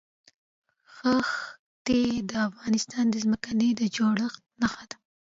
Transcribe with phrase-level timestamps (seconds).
[1.27, 4.97] ښتې د افغانستان د ځمکې د جوړښت نښه ده.